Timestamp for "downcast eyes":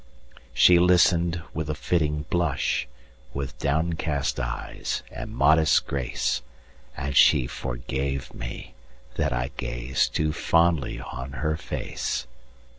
3.59-5.03